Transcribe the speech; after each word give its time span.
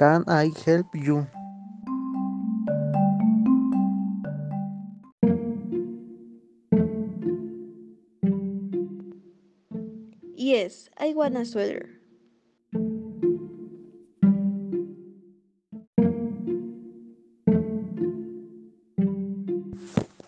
Can 0.00 0.24
I 0.32 0.48
help 0.64 0.96
you? 0.96 1.28
Yes, 10.32 10.88
I 10.96 11.12
want 11.12 11.36
a 11.36 11.44
sweater. 11.44 12.00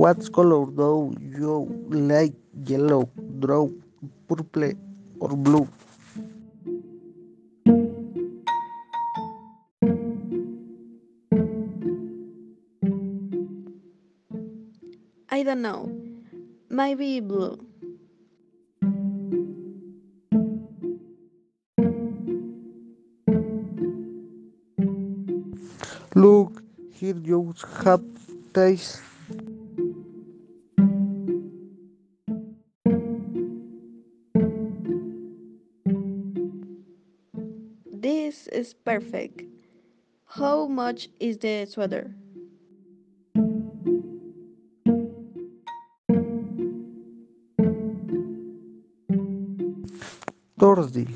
What 0.00 0.32
color 0.32 0.64
do 0.72 1.12
you 1.20 1.68
like? 1.92 2.32
Yellow, 2.64 3.12
brown, 3.20 3.76
purple, 4.24 4.72
or 5.20 5.36
blue? 5.36 5.68
I 15.30 15.42
don't 15.42 15.60
know. 15.60 15.92
Maybe 16.70 17.20
blue. 17.20 17.58
Look, 26.14 26.62
here 26.90 27.14
you 27.16 27.54
have 27.84 28.02
taste. 28.54 29.02
This 37.86 38.46
is 38.48 38.74
perfect. 38.74 39.42
How 40.24 40.66
much 40.66 41.08
is 41.20 41.38
the 41.38 41.66
sweater? 41.66 42.14
Thursday. 50.58 51.06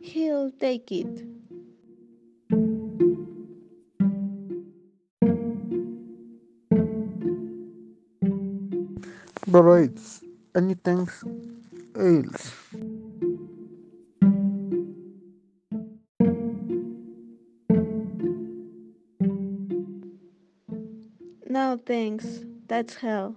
He'll 0.00 0.50
take 0.52 0.92
it. 0.92 1.24
Right. 9.48 9.98
Anything 10.54 11.08
else? 11.96 12.61
No 21.52 21.76
thanks. 21.76 22.46
That's 22.66 22.94
hell. 22.94 23.36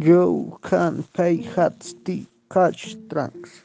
You 0.00 0.58
can 0.62 1.04
pay 1.14 1.36
hats, 1.36 1.94
tea, 2.04 2.26
cash, 2.50 2.96
trunks. 3.08 3.62